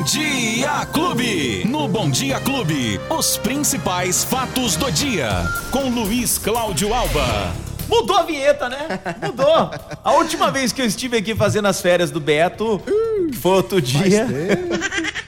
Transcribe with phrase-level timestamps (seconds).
[0.00, 1.62] Bom Dia Clube.
[1.66, 5.28] No Bom Dia Clube, os principais fatos do dia.
[5.70, 7.52] Com Luiz Cláudio Alba.
[7.86, 8.98] Mudou a vinheta, né?
[9.22, 9.70] Mudou.
[10.02, 12.80] A última vez que eu estive aqui fazendo as férias do Beto,
[13.32, 14.26] foi outro dia.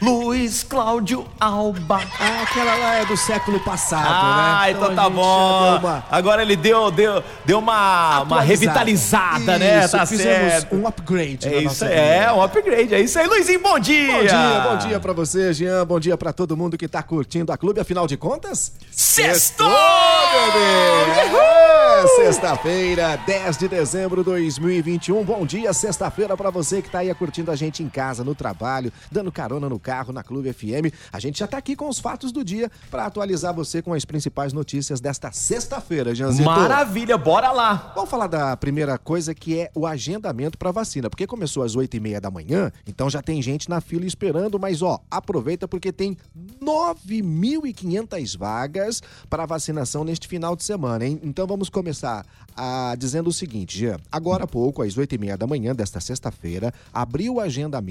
[0.00, 2.00] Luiz Cláudio Alba.
[2.18, 4.70] Ah, aquela lá é do século passado, Ah, né?
[4.72, 5.78] então, a tá bom.
[5.78, 9.84] uma Agora ele deu, deu, deu uma, uma revitalizada, né?
[9.84, 10.74] Isso, Tá fizemos certo.
[10.74, 12.94] um upgrade É isso, é, um upgrade.
[12.94, 14.12] É isso aí, Luizinho, bom dia.
[14.12, 15.86] Bom dia, bom dia pra você, Jean.
[15.86, 17.80] Bom dia pra todo mundo que tá curtindo a clube.
[17.80, 19.68] Afinal de contas, Sextou!
[19.68, 21.20] bebê!
[21.20, 25.22] É, Sexta-feira, 10 de dezembro de 2021.
[25.22, 28.92] Bom dia, sexta-feira pra você que tá aí curtindo a gente em casa, no trabalho,
[29.10, 30.92] dando carona no carro, na Clube FM.
[31.12, 34.04] A gente já tá aqui com os fatos do dia pra atualizar você com as
[34.04, 36.44] principais notícias desta sexta-feira, Jeanzito.
[36.44, 37.92] Maravilha, bora lá.
[37.94, 41.96] Vamos falar da primeira coisa que é o agendamento para vacina, porque começou às 8
[41.96, 45.92] e meia da manhã, então já tem gente na fila esperando, mas ó, aproveita porque
[45.92, 46.16] tem
[46.60, 51.20] 9.500 vagas para vacinação neste final de semana, hein?
[51.22, 52.24] Então vamos começar
[52.56, 56.00] a, dizendo o seguinte, Jean, agora há pouco, às 8 e meia da manhã desta
[56.00, 57.81] sexta-feira, abriu o agendamento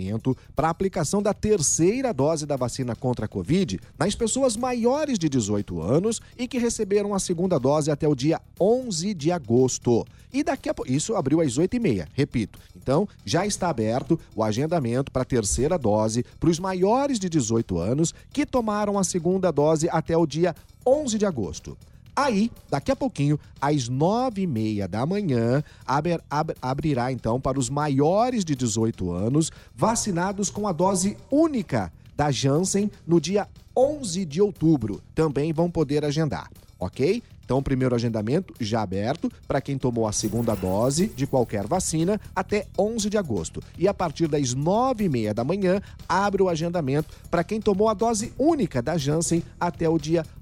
[0.56, 5.82] para aplicação da terceira dose da vacina contra a Covid nas pessoas maiores de 18
[5.82, 10.06] anos e que receberam a segunda dose até o dia 11 de agosto.
[10.34, 12.58] E daqui a isso abriu às 8h30, repito.
[12.76, 17.78] Então, já está aberto o agendamento para a terceira dose para os maiores de 18
[17.78, 21.78] anos que tomaram a segunda dose até o dia 11 de agosto.
[22.16, 27.58] Aí, daqui a pouquinho, às nove e meia da manhã, aber- ab- abrirá então para
[27.60, 34.26] os maiores de 18 anos vacinados com a dose única da Janssen no dia 11
[34.26, 35.02] de outubro.
[35.16, 37.24] Também vão poder agendar, ok?
[37.44, 42.66] Então, primeiro agendamento já aberto para quem tomou a segunda dose de qualquer vacina até
[42.80, 43.62] 11 de agosto.
[43.78, 47.90] E a partir das nove e meia da manhã, abre o agendamento para quem tomou
[47.90, 50.41] a dose única da Janssen até o dia 11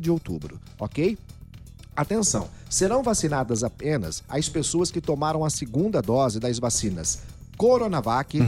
[0.00, 1.18] de outubro, ok?
[1.96, 7.22] Atenção, serão vacinadas apenas as pessoas que tomaram a segunda dose das vacinas
[7.56, 8.38] Coronavac,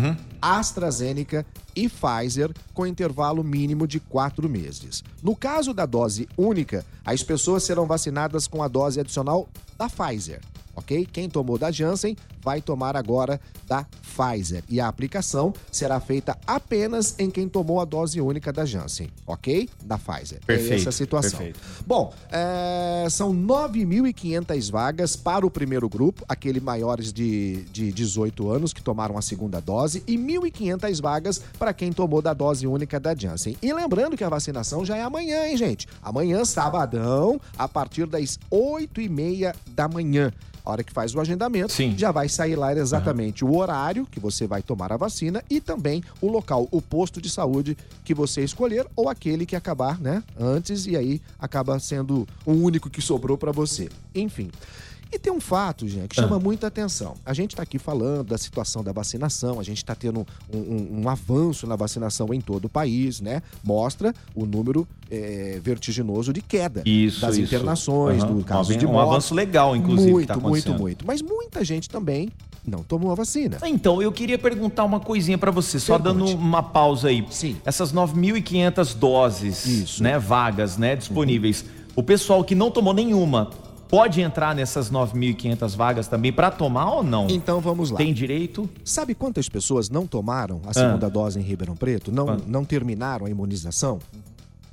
[0.41, 1.45] AstraZeneca
[1.75, 5.03] e Pfizer com intervalo mínimo de quatro meses.
[5.23, 9.49] No caso da dose única, as pessoas serão vacinadas com a dose adicional
[9.79, 10.41] da Pfizer,
[10.79, 11.07] ok?
[11.13, 17.15] Quem tomou da Janssen vai tomar agora da Pfizer e a aplicação será feita apenas
[17.19, 19.69] em quem tomou a dose única da Janssen, ok?
[19.85, 20.39] Da Pfizer.
[20.43, 21.39] é Perfeito, essa a situação.
[21.39, 21.61] perfeito.
[21.87, 28.73] Bom, é, são 9.500 vagas para o primeiro grupo, aquele maiores de, de 18 anos
[28.73, 33.15] que tomaram a segunda dose, e 1.500 vagas para quem tomou da dose única da
[33.15, 33.57] Janssen.
[33.61, 35.87] E lembrando que a vacinação já é amanhã, hein, gente?
[36.03, 40.33] Amanhã, sabadão, a partir das 8h30 da manhã.
[40.69, 41.95] A hora que faz o agendamento, Sim.
[41.97, 46.05] já vai sair lá exatamente o horário que você vai tomar a vacina e também
[46.21, 47.75] o local, o posto de saúde
[48.05, 52.91] que você escolher ou aquele que acabar, né, antes e aí acaba sendo o único
[52.91, 53.89] que sobrou para você.
[54.15, 54.51] Enfim.
[55.11, 57.15] E tem um fato, gente, que chama muita atenção.
[57.25, 61.01] A gente está aqui falando da situação da vacinação, a gente está tendo um, um-
[61.03, 63.43] um avanço na vacinação em todo o país, né?
[63.65, 67.55] Mostra o número eh, vertiginoso de queda Isso, das isso.
[67.55, 68.35] internações, Aham.
[68.35, 69.09] do caso um, de um morte.
[69.09, 71.07] avanço legal, inclusive, Muito, que tá muito, muito.
[71.07, 72.29] Mas muita gente também
[72.67, 73.57] não tomou a vacina.
[73.65, 76.33] Então, eu queria perguntar uma coisinha pra você, só Pergunte.
[76.35, 77.25] dando uma pausa aí.
[77.31, 77.57] Sim.
[77.65, 80.03] Essas 9.500 doses, Isso.
[80.03, 81.65] né, vagas, né, disponíveis.
[81.97, 83.49] O pessoal que não tomou nenhuma
[83.89, 87.27] pode entrar nessas 9.500 vagas também pra tomar ou não?
[87.29, 87.97] Então vamos lá.
[87.99, 88.69] Tem direito?
[88.85, 90.71] Sabe quantas pessoas não tomaram Ah.
[90.71, 92.13] a segunda dose em Ribeirão Preto?
[92.13, 92.49] Não, Quanto?
[92.49, 93.99] não terminaram a imunização?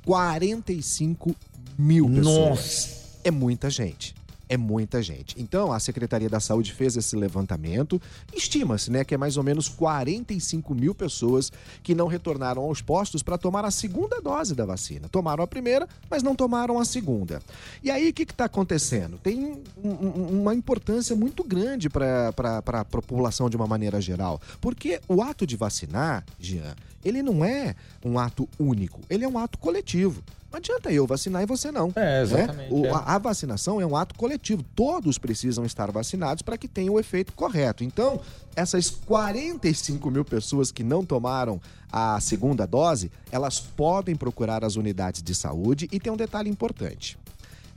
[0.04, 1.34] 45
[1.78, 2.48] mil pessoas.
[2.48, 2.88] Nossa.
[3.24, 4.14] É muita gente.
[4.48, 5.34] É muita gente.
[5.38, 8.00] Então, a Secretaria da Saúde fez esse levantamento.
[8.34, 11.50] Estima-se, né, que é mais ou menos 45 mil pessoas
[11.82, 15.08] que não retornaram aos postos para tomar a segunda dose da vacina.
[15.08, 17.42] Tomaram a primeira, mas não tomaram a segunda.
[17.82, 19.18] E aí, o que está acontecendo?
[19.18, 19.44] Tem
[19.82, 22.32] um- um- uma importância muito grande para
[22.64, 24.40] a população de uma maneira geral.
[24.60, 26.74] Porque o ato de vacinar, Jean,
[27.04, 30.22] ele não é um ato único, ele é um ato coletivo.
[30.56, 31.92] Não adianta eu vacinar e você não.
[31.94, 32.22] É, né?
[32.22, 32.90] exatamente, O- é.
[32.90, 34.62] a, a vacinação é um ato coletivo.
[34.74, 37.84] Todos precisam estar vacinados para que tenha o efeito correto.
[37.84, 38.18] Então,
[38.56, 41.60] essas 45 mil pessoas que não tomaram
[41.92, 47.18] a segunda dose, elas podem procurar as unidades de saúde e tem um detalhe importante.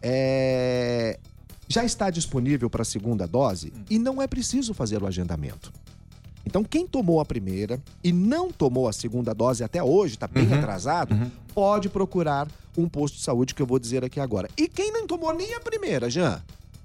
[0.02, 1.20] É,
[1.68, 5.72] Já está disponível para a segunda dose e não é preciso fazer o agendamento.
[6.50, 10.52] Então, quem tomou a primeira e não tomou a segunda dose até hoje, está bem
[10.52, 11.16] atrasado,
[11.54, 14.50] pode procurar um posto de saúde que eu vou dizer aqui agora.
[14.58, 16.42] E quem não tomou nem a primeira, Jean?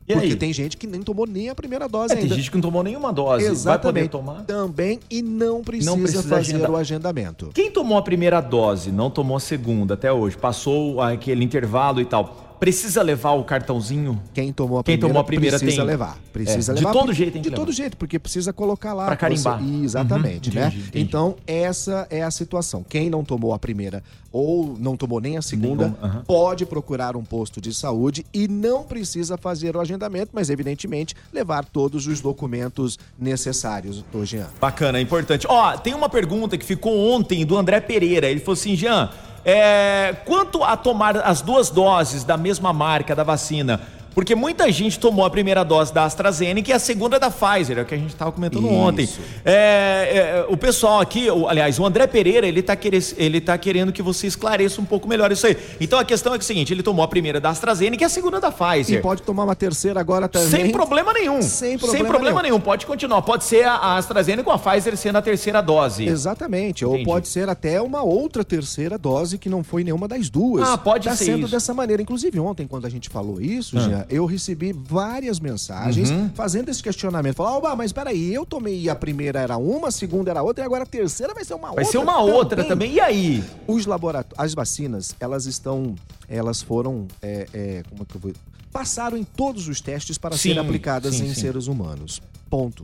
[0.07, 0.37] E Porque aí?
[0.37, 2.35] tem gente que nem tomou nem a primeira dose É, tem ainda.
[2.35, 3.47] gente que não tomou nenhuma dose.
[3.47, 3.65] Exatamente.
[3.65, 4.45] Vai poder tomar?
[4.45, 6.71] Também e não precisa, precisa fazer agendar.
[6.71, 7.51] o agendamento.
[7.55, 12.05] Quem tomou a primeira dose, não tomou a segunda até hoje, passou aquele intervalo e
[12.05, 14.21] tal, precisa levar o cartãozinho?
[14.33, 16.19] Quem tomou a Quem primeira, tomou a primeira precisa tem- levar.
[16.33, 16.93] Precisa É, de levar.
[16.93, 17.63] todo porque- jeito tem que De levar.
[17.67, 19.05] todo jeito, porque precisa colocar lá.
[19.05, 19.63] Pra carimbar.
[19.63, 20.67] você- Exatamente, Uhum, né?
[20.69, 21.05] entendi, entendi.
[21.05, 22.83] Então, essa é a situação.
[22.89, 24.03] Quem não tomou a primeira
[24.33, 26.23] ou não tomou nem a segunda, Nenhum, aham.
[26.27, 31.65] pode procurar um posto de saúde e não precisa fazer o agendamento, mas evidentemente levar
[31.67, 34.47] todos os documentos necessários, ô Jean.
[34.61, 35.47] Bacana, é importante.
[35.49, 38.27] Ó, tem uma pergunta que ficou ontem do André Pereira.
[38.31, 39.11] Ele falou assim, Jean,
[39.45, 43.81] é, quanto a tomar as duas doses da mesma marca da vacina?
[44.15, 47.83] Porque muita gente tomou a primeira dose da AstraZeneca e a segunda da Pfizer, é
[47.83, 48.75] o que a gente estava comentando Isso.
[48.75, 49.09] ontem.
[49.45, 52.77] É, é, o pessoal aqui, o- aliás, o André Pereira, ele está
[53.17, 55.57] ele tá querendo que você esclareça um pouco melhor isso aí.
[55.81, 58.07] Então a questão é, que é o seguinte, ele tomou a primeira da AstraZeneca e
[58.07, 59.03] a segunda da E Pfizer.
[59.03, 60.49] pode tomar uma terceira agora também.
[60.49, 61.43] Sem problema nenhum.
[61.43, 62.55] Sem problema problema nenhum.
[62.55, 62.61] nenhum.
[62.61, 63.23] Pode continuar.
[63.23, 66.07] Pode ser a AstraZeneca ou a Pfizer sendo a terceira dose.
[66.07, 67.05] Exatamente, ou Entendi.
[67.07, 70.69] pode ser até uma outra terceira dose que não foi nenhuma das duas.
[70.69, 71.51] Ah, pode tá ser sendo isso.
[71.51, 72.03] dessa maneira.
[72.03, 73.81] Inclusive, ontem, quando a gente falou isso, Ah.
[73.81, 76.31] Jean, eu recebi várias mensagens Uhum.
[76.35, 77.37] fazendo esse questionamento.
[77.37, 80.67] Falar, Oba, mas peraí, eu tomei a primeira era uma, a segunda era outra, e
[80.67, 81.83] agora a terceira vai ser uma outra.
[81.83, 82.93] Vai ser uma outra também.
[82.93, 83.45] E aí?
[83.67, 85.95] Os laboratórios, as vacinas, elas estão,
[86.29, 88.33] elas foram, é, é, como é que eu vou...
[88.73, 91.41] Passaram em todos os testes para Sim, serem aplicadas sim, em sim.
[91.41, 92.21] seres humanos.
[92.51, 92.83] Ponto.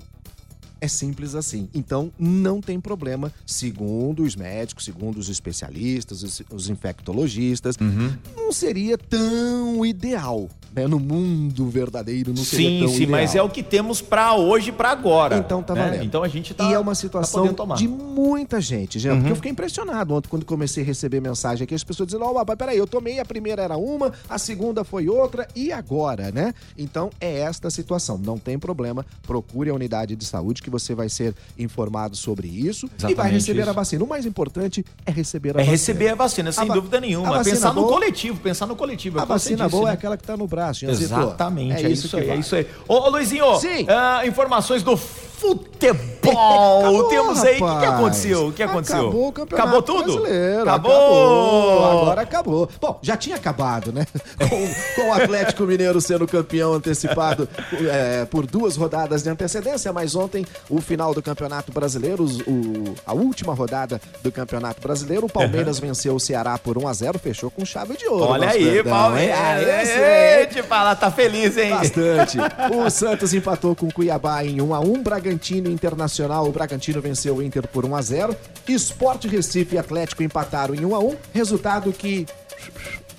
[0.81, 1.69] É simples assim.
[1.75, 8.13] Então, não tem problema, segundo os médicos, segundo os especialistas, os, os infectologistas, Uhum.
[8.37, 10.87] não seria tão ideal, né?
[10.87, 13.11] No mundo verdadeiro, não seria Sim, tão sim, ideal.
[13.21, 15.37] mas é o que temos pra hoje pra agora.
[15.39, 15.85] Então tá né?
[15.85, 16.05] valendo.
[16.05, 17.45] Então a gente tá e é uma tá situação.
[17.45, 17.75] Uhum.
[17.75, 21.75] de muita gente, Jean, porque eu fiquei impressionado ontem quando comecei a receber mensagem aqui,
[21.75, 25.09] as pessoas dizendo, ó, papai, peraí, eu tomei, a primeira era uma, a segunda foi
[25.09, 26.55] outra, e agora, né?
[26.77, 30.95] Então é esta a situação, não tem problema, procure a unidade de saúde que você
[30.95, 33.71] vai ser informado sobre isso e vai Exatamente receber isso.
[33.71, 34.05] a vacina.
[34.05, 35.71] O mais importante é receber a É vacina.
[35.73, 37.43] receber a vacina, sem A dúvida nenhuma.
[37.45, 39.19] Pensar no boa- coletivo, pensar no coletivo.
[39.19, 39.91] é A que vacina disse, boa né?
[39.91, 40.85] é aquela que tá no braço.
[40.87, 42.67] Exatamente, é, isso, que aí, é isso aí.
[42.89, 43.87] Ô, Luizinho, Sim.
[43.89, 46.20] ah, informações do futebol.
[46.29, 47.61] Acabou, Temos aí.
[47.61, 48.47] O que, que aconteceu?
[48.47, 49.01] O que aconteceu?
[49.01, 50.21] Acabou o campeonato Acabou tudo?
[50.21, 50.63] brasileiro.
[50.63, 50.93] Acabou.
[50.93, 52.03] acabou.
[52.03, 52.69] Agora acabou.
[52.81, 54.07] Bom, já tinha acabado, né?
[54.39, 57.49] Com, com o Atlético Mineiro sendo campeão antecipado
[57.91, 63.13] é, por duas rodadas de antecedência, mas ontem o final do Campeonato Brasileiro, o, a
[63.13, 67.51] última rodada do Campeonato Brasileiro, o Palmeiras venceu o Ceará por 1 a 0 fechou
[67.51, 68.25] com chave de ouro.
[68.25, 69.89] Olha aí, Verdão, Palmeiras.
[69.89, 71.71] Ei, é- te falar, tá feliz, hein?
[71.71, 72.39] Bastante.
[72.75, 75.73] O Santos empatou com o Cuiabá em 1 a 1 Bragantino e
[76.21, 76.47] Internacional.
[76.47, 78.37] O Bragantino venceu o Inter por 1 a 0
[78.69, 82.27] Esporte Recife e Atlético empataram em 1 a 1 Resultado que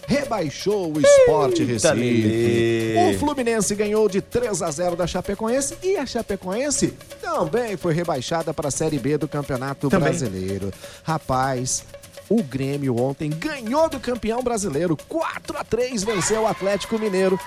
[0.07, 2.27] rebaixou o Esporte Eita, Recife.
[2.27, 3.15] Lelê.
[3.15, 8.53] O Fluminense ganhou de 3 a 0 da Chapecoense e a Chapecoense também foi rebaixada
[8.53, 10.09] para a Série B do Campeonato Também.
[10.09, 10.71] Brasileiro.
[11.03, 11.85] Rapaz,
[12.27, 14.97] o Grêmio ontem ganhou do campeão brasileiro.
[15.07, 17.39] 4 a 3 venceu o Atlético Mineiro.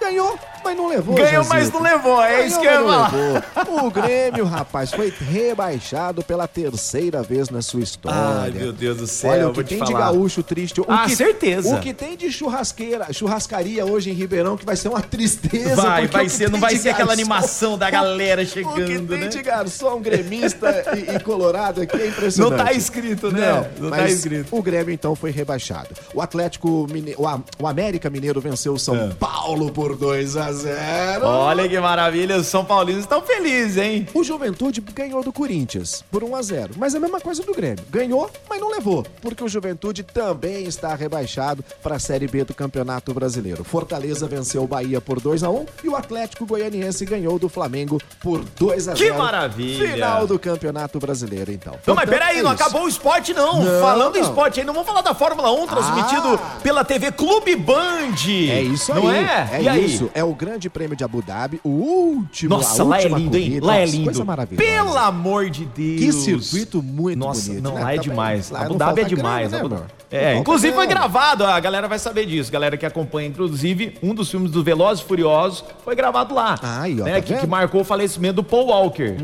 [0.00, 1.14] Ganhou, mas não levou.
[1.16, 1.54] Ganhou, Jazito.
[1.54, 3.44] mas não levou, é isso que eu ia.
[3.84, 8.18] O Grêmio, rapaz, foi rebaixado pela terceira vez na sua história.
[8.42, 10.80] Ai, meu Deus do céu, Olha, o que te tem de gaúcho triste.
[10.80, 11.74] O Ah, que, certeza.
[11.74, 15.76] O que tem de churrasqueira, churrascaria hoje em Ribeirão, que vai ser uma tristeza.
[15.76, 19.18] Vai, vai ser, não vai ser aquela garçom- animação da galera o que chegando, tem
[19.20, 19.26] né?
[19.28, 22.56] de garçom gremista e, e colorado aqui é impressionante.
[22.58, 23.66] Não tá escrito, né?
[23.78, 24.54] Não, Não tá escrito.
[24.56, 25.88] O Grêmio então foi rebaixado.
[26.14, 29.08] O Atlético Mineiro, o, o América Mineiro venceu o São É.
[29.18, 31.26] Paulo por 2 a 0.
[31.26, 34.06] Olha que maravilha, os São Paulinos estão felizes, hein?
[34.14, 37.52] O Juventude ganhou do Corinthians por 1 a 0 mas é a mesma coisa do
[37.54, 37.84] Grêmio.
[37.90, 42.54] Ganhou, mas não levou, porque o Juventude também está rebaixado para a Série B do
[42.54, 43.64] Campeonato Brasileiro.
[43.64, 48.00] Fortaleza venceu o Bahia por 2 a 1 e o Atlético Goianiense ganhou do Flamengo
[48.20, 49.88] por 2 a 0 Que maravilha!
[49.92, 51.74] Final do Campeonato Brasileiro, então.
[51.86, 53.62] Não, mas peraí, é não acabou o esporte, não.
[53.62, 54.28] Não, Falando em não.
[54.28, 56.58] esporte aí, não vamos falar da Fórmula 1, transmitido Ah.
[56.62, 58.14] pela TV Clube Band.
[58.50, 59.02] É isso aí.
[59.02, 59.48] Não é?
[59.52, 59.77] É E aí?
[59.80, 60.10] Isso.
[60.14, 62.56] É o Grande Prêmio de Abu Dhabi, o último.
[62.56, 63.48] Nossa, lá é lindo, hein?
[63.48, 63.66] corrida.
[63.66, 64.04] Lá é Nossa, lindo.
[64.04, 64.70] Coisa maravilhosa.
[64.72, 66.00] Pelo amor de Deus.
[66.00, 67.62] Que circuito muito Nossa, bonito.
[67.62, 67.80] Não, né?
[67.82, 68.50] lá é demais.
[68.50, 69.50] lá Abu não Dhabi é demais.
[69.50, 69.76] grana, né.
[69.80, 72.50] Não É, falta inclusive foi gravado, a galera vai saber disso.
[72.50, 76.58] Galera que acompanha, inclusive, um dos filmes do Velozes e Furiosos foi gravado lá.
[76.62, 79.16] Aí, ó, né, tá que, que marcou o falecimento do Paul Walker.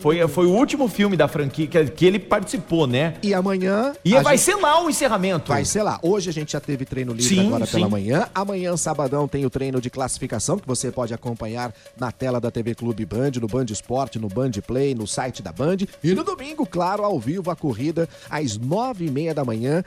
[0.00, 3.14] Foi, foi o último filme da franquia que, que ele participou, né?
[3.22, 3.92] E amanhã.
[4.04, 5.48] E vai gente- ser lá o encerramento.
[5.52, 5.98] Vai ser lá.
[6.02, 7.72] Hoje a gente já teve treino livre Sim, agora sim.
[7.72, 8.26] pela manhã.
[8.34, 12.74] Amanhã, sabadão, tem o treino de classificação que você pode acompanhar na tela da TV
[12.74, 15.78] Clube Band, no Band Esporte, no Band Play, no site da Band.
[16.02, 19.84] E no domingo, claro, ao vivo, a corrida às nove e meia da manhã.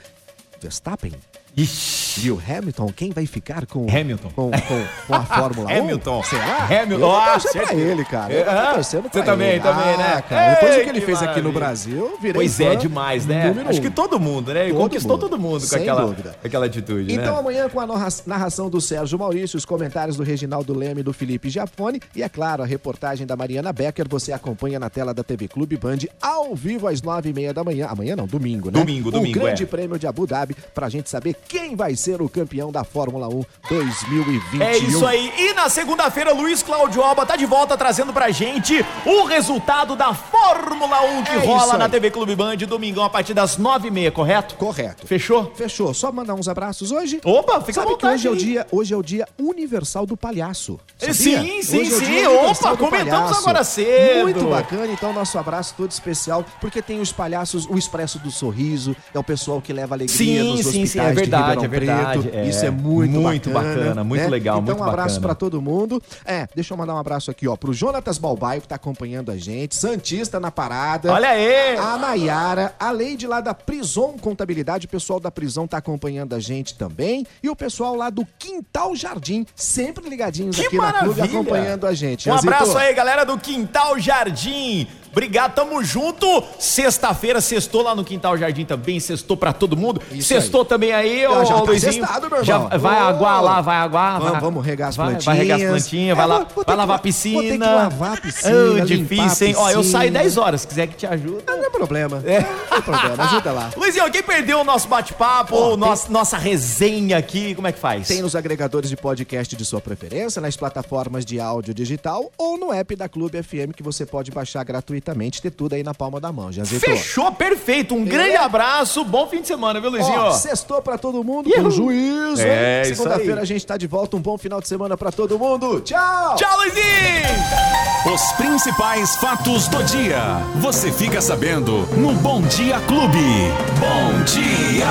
[0.60, 1.12] Verstappen
[1.54, 1.95] Ixi.
[2.18, 4.30] Viu, Hamilton, quem vai ficar com, Hamilton.
[4.30, 5.76] com, com, com a Fórmula 1?
[5.80, 6.22] Hamilton.
[6.22, 6.64] Será?
[6.82, 7.04] Hamilton.
[7.06, 8.32] Eu Ah, torcer pra ele, cara.
[8.32, 9.60] Eu tô torcendo você pra também, ele.
[9.60, 10.14] também, né?
[10.16, 11.56] Ah, cara, depois do Ei, que ele que fez aqui no.
[11.56, 13.48] Brasil, virei Pois é, demais, né?
[13.48, 13.82] número Acho um.
[13.82, 14.68] que todo mundo, né?
[14.68, 15.20] Todo conquistou mundo.
[15.20, 16.36] todo mundo com Sem aquela, dúvida.
[16.44, 17.40] aquela atitude, Então né?
[17.40, 21.12] amanhã com a narra- narração do Sérgio Maurício, os comentários do Reginaldo Leme e do
[21.14, 25.22] Felipe Giafone e, é claro, a reportagem da Mariana Becker, você acompanha na tela da
[25.24, 27.86] TV Clube Band ao vivo às nove e meia da manhã.
[27.88, 28.78] Amanhã não, domingo, né?
[28.78, 29.66] Domingo, domingo, O grande é.
[29.66, 33.44] prêmio de Abu Dhabi pra gente saber quem vai ser o campeão da Fórmula 1
[33.68, 34.62] 2021.
[34.62, 35.32] É isso aí.
[35.36, 40.14] E na segunda-feira, Luiz Cláudio Alba tá de volta trazendo pra gente o resultado da
[40.14, 43.90] Fórmula 1 que É rola na TV Clube Band domingão a partir das nove e
[43.90, 44.54] meia, correto?
[44.56, 45.06] Correto.
[45.06, 45.52] Fechou?
[45.54, 45.92] Fechou.
[45.92, 47.20] Só mandar uns abraços hoje.
[47.24, 50.06] Opa, fica à Sabe que vontade hoje é, o dia, hoje é o dia universal
[50.06, 50.78] do palhaço.
[51.00, 51.40] Eh, sabia?
[51.40, 52.26] sim, sim, Hoje é sim.
[52.26, 53.40] universal Opa, comentamos palhaço.
[53.40, 54.22] agora cedo.
[54.22, 54.86] Muito bacana.
[54.86, 59.24] Então, nosso abraço todo especial, porque tem os palhaços, o Expresso do Sorriso, é o
[59.24, 61.95] pessoal que leva alegria Sim, nos sim, hospitais sim, é verdade, de é Ribeirão verdade,
[62.04, 62.28] Preto.
[62.36, 62.48] é.
[62.48, 63.74] Isso é muito, Muito bacana.
[63.78, 64.28] bacana, muito né?
[64.28, 66.02] legal, Então, muito um abraço pra todo mundo.
[66.24, 69.36] É, deixa eu mandar um abraço aqui, ó, pro Jonatas Balbaio, que tá acompanhando a
[69.36, 71.12] gente, Santista na parada.
[71.12, 71.76] Olha aí!
[71.76, 76.40] A Nayara, a Leide lá da Prison Contabilidade, o pessoal da prisão tá acompanhando a
[76.40, 77.26] gente também.
[77.42, 81.24] E o pessoal lá do Quintal Jardim, sempre ligadinhos Que aqui na clube, maravilha!
[81.40, 82.28] acompanhando a gente.
[82.28, 84.86] Um Azito, abraço aí, galera do Quintal Jardim.
[85.12, 86.26] Obrigado, tamo junto.
[86.58, 90.00] Sexta-feira, sextou lá no Quintal Jardim também, sextou pra todo mundo.
[90.12, 91.56] Isso sextou também aí, ô Já
[91.92, 92.78] sextado, meu Já irmão.
[92.78, 93.06] vai Ô.
[93.06, 94.18] aguar lá, vai aguar.
[94.18, 95.24] Vamos, vai, vamos regar as vai, plantinhas.
[95.24, 97.34] Vai regar as plantinhas, vai, É, lá, vou ter vai lavar a piscina.
[97.34, 99.54] vou ter que lavar a piscina, Ah, a difícil, hein?
[99.56, 101.44] Ó, eu saio 10 horas, se quiser que te ajude.
[101.46, 102.22] Não tem problema.
[102.24, 102.40] É.
[102.40, 103.70] Não tem problema, ajuda lá.
[103.76, 107.78] Luizinho, quem perdeu o nosso bate-papo, Ó, ou nossa, nossa resenha aqui, como é que
[107.78, 108.08] faz?
[108.08, 112.72] Tem nos agregadores de podcast de sua preferência, nas plataformas de áudio digital ou no
[112.72, 116.32] app da Clube FM que você pode baixar gratuitamente, ter tudo aí na palma da
[116.32, 116.50] mão.
[116.52, 117.94] Já Fechou, perfeito.
[117.94, 120.20] Um grande abraço, bom fim de semana, viu, Luizinho?
[120.20, 121.56] Ó, sextou pra todo mundo Ihu.
[121.76, 122.42] Juízo.
[122.42, 124.16] É, Segunda-feira a gente tá de volta.
[124.16, 125.80] Um bom final de semana pra todo mundo.
[125.80, 126.36] Tchau!
[126.36, 128.14] Tchau, Luizinho!
[128.14, 130.38] Os principais fatos do dia.
[130.60, 133.52] Você fica sabendo no Bom Dia Clube.
[133.80, 134.86] Bom dia!